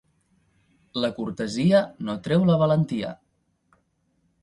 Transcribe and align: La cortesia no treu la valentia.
La 1.03 1.11
cortesia 1.19 1.83
no 2.09 2.17
treu 2.29 2.49
la 2.51 2.59
valentia. 2.65 3.15